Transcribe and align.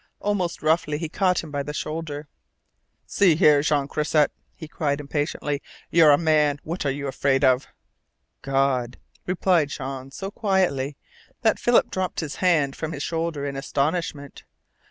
Almost 0.19 0.63
roughly 0.63 0.97
he 0.97 1.09
caught 1.09 1.43
him 1.43 1.51
by 1.51 1.61
the 1.61 1.75
shoulder. 1.75 2.27
"See 3.05 3.35
here, 3.35 3.61
Jean 3.61 3.87
Croisset," 3.87 4.31
he 4.55 4.67
cried 4.67 4.99
impatiently, 4.99 5.61
"you're 5.91 6.09
a 6.09 6.17
man. 6.17 6.59
What 6.63 6.87
are 6.87 6.91
you 6.91 7.05
afraid 7.05 7.43
of?" 7.43 7.67
"God," 8.41 8.97
replied 9.27 9.69
Jean 9.69 10.09
so 10.09 10.31
quietly 10.31 10.97
that 11.43 11.59
Philip 11.59 11.91
dropped 11.91 12.21
his 12.21 12.37
hand 12.37 12.75
from 12.75 12.93
his 12.93 13.03
shoulder 13.03 13.45
in 13.45 13.55
astonishment. 13.55 14.43